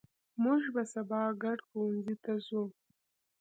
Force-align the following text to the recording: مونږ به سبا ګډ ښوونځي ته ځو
مونږ 0.43 0.61
به 0.75 0.83
سبا 0.93 1.21
ګډ 1.43 1.59
ښوونځي 1.67 2.15
ته 2.23 2.31
ځو 2.47 2.63